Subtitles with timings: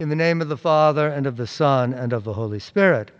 [0.00, 3.10] In the name of the Father, and of the Son, and of the Holy Spirit.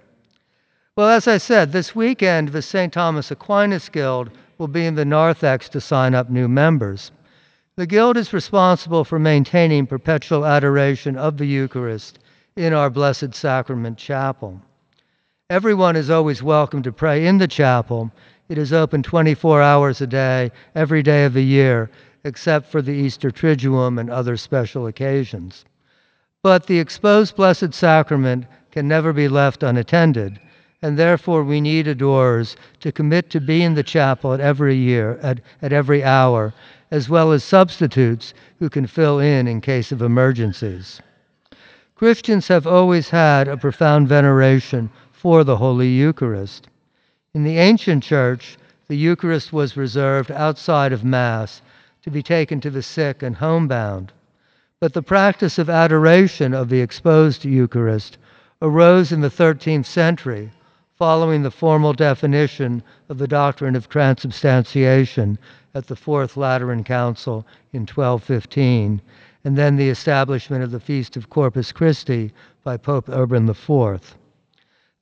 [0.96, 2.90] Well, as I said, this weekend the St.
[2.90, 7.12] Thomas Aquinas Guild will be in the narthex to sign up new members.
[7.76, 12.18] The Guild is responsible for maintaining perpetual adoration of the Eucharist
[12.56, 14.62] in our Blessed Sacrament Chapel.
[15.50, 18.10] Everyone is always welcome to pray in the chapel.
[18.48, 21.90] It is open 24 hours a day, every day of the year,
[22.24, 25.66] except for the Easter Triduum and other special occasions.
[26.42, 30.40] But the exposed Blessed Sacrament can never be left unattended,
[30.80, 35.18] and therefore we need adorers to commit to be in the chapel at every year,
[35.20, 36.54] at, at every hour,
[36.90, 41.02] as well as substitutes who can fill in in case of emergencies.
[41.94, 46.68] Christians have always had a profound veneration for the Holy Eucharist.
[47.34, 48.56] In the ancient church,
[48.88, 51.60] the Eucharist was reserved outside of Mass
[52.02, 54.10] to be taken to the sick and homebound.
[54.80, 58.16] But the practice of adoration of the exposed Eucharist
[58.62, 60.50] arose in the 13th century
[60.96, 65.38] following the formal definition of the doctrine of transubstantiation
[65.74, 69.02] at the Fourth Lateran Council in 1215,
[69.44, 72.32] and then the establishment of the Feast of Corpus Christi
[72.64, 74.16] by Pope Urban IV.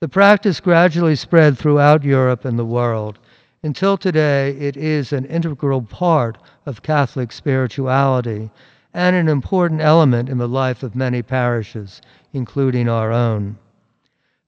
[0.00, 3.20] The practice gradually spread throughout Europe and the world.
[3.62, 8.50] Until today, it is an integral part of Catholic spirituality
[8.94, 12.00] and an important element in the life of many parishes,
[12.32, 13.56] including our own.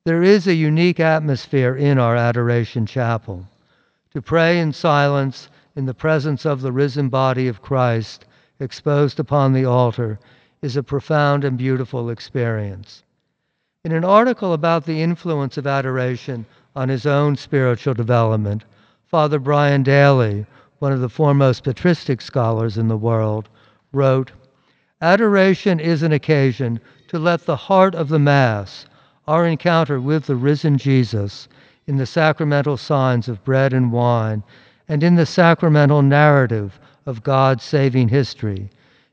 [0.04, 3.46] There is a unique atmosphere in our Adoration Chapel.
[4.12, 8.24] To pray in silence in the presence of the risen body of Christ
[8.58, 10.18] exposed upon the altar
[10.62, 13.02] is a profound and beautiful experience.
[13.84, 16.44] In an article about the influence of adoration
[16.74, 18.64] on his own spiritual development,
[19.06, 20.46] Father Brian Daley,
[20.78, 23.48] one of the foremost patristic scholars in the world,
[23.92, 24.32] wrote
[25.00, 28.86] Adoration is an occasion to let the heart of the Mass,
[29.26, 31.48] our encounter with the risen Jesus,
[31.86, 34.42] in the sacramental signs of bread and wine,
[34.88, 38.70] and in the sacramental narrative of God's saving history,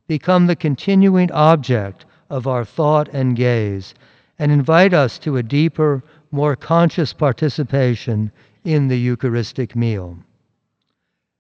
[0.07, 3.94] become the continuing object of our thought and gaze,
[4.38, 8.31] and invite us to a deeper, more conscious participation
[8.63, 10.18] in the Eucharistic meal.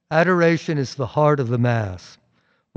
[0.09, 2.17] Adoration is the heart of the Mass.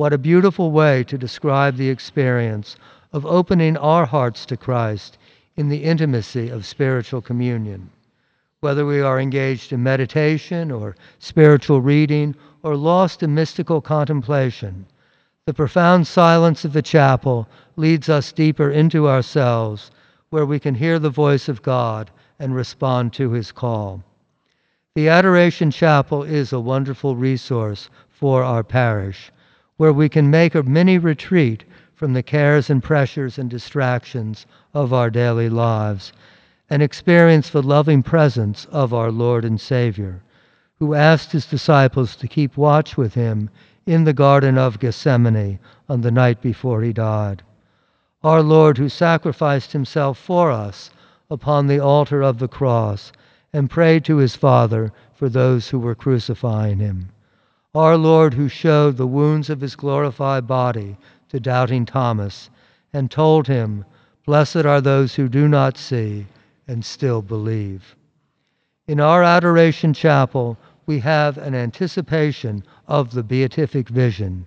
[0.01, 2.75] What a beautiful way to describe the experience
[3.13, 5.19] of opening our hearts to Christ
[5.57, 7.91] in the intimacy of spiritual communion
[8.61, 14.87] whether we are engaged in meditation or spiritual reading or lost in mystical contemplation.
[15.45, 17.47] The profound silence of the chapel
[17.77, 19.91] leads us deeper into ourselves,
[20.31, 24.03] where we can hear the voice of God and respond to his call.
[24.95, 29.31] The Adoration Chapel is a wonderful resource for our parish,
[29.81, 31.65] where we can make a mini retreat
[31.95, 36.13] from the cares and pressures and distractions of our daily lives
[36.69, 40.23] and experience the loving presence of our Lord and Savior,
[40.79, 43.49] who asked his disciples to keep watch with him
[43.87, 45.59] in the Garden of Gethsemane
[45.89, 47.43] on the night before he died.
[48.23, 50.91] Our Lord, who sacrificed himself for us
[51.31, 53.13] upon the altar of the cross
[53.51, 57.09] and prayed to his Father for those who were crucifying him.
[57.73, 60.97] Our Lord, who showed the wounds of his glorified body
[61.29, 62.51] to doubting Thomas
[62.93, 63.85] and told him,
[64.27, 66.27] Blessed are those who do not see
[66.67, 67.95] and still believe.
[68.89, 74.47] In our Adoration Chapel, we have an anticipation of the beatific vision,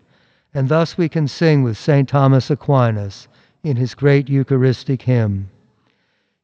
[0.54, 2.10] and thus we can sing with St.
[2.10, 3.30] Thomas Aquinas
[3.64, 5.50] in his great Eucharistic hymn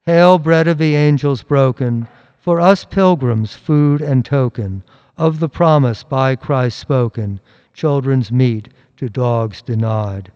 [0.05, 2.07] Hail, bread of the angels broken,
[2.37, 4.81] for us pilgrims food and token
[5.19, 7.41] of the promise by Christ spoken,
[7.73, 10.31] children's meat to dogs denied.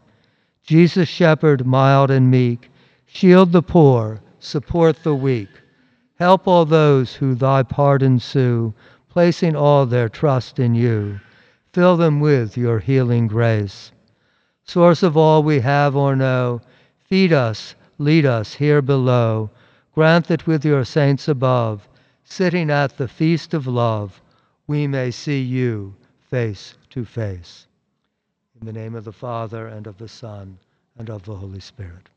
[0.62, 2.70] Jesus, shepherd mild and meek,
[3.06, 5.48] shield the poor, support the weak.
[6.20, 8.74] Help all those who thy pardon sue,
[9.10, 11.18] placing all their trust in you.
[11.72, 13.94] Fill them with your healing grace.
[14.66, 16.60] Source of all we have or know,
[17.06, 19.50] feed us, lead us here below.
[19.96, 21.88] Grant that with your saints above,
[22.26, 24.20] sitting at the feast of love,
[24.68, 25.96] we may see you
[26.30, 27.68] face to face.
[28.60, 30.58] In the name of the Father, and of the Son,
[30.98, 32.10] and of the Holy Spirit.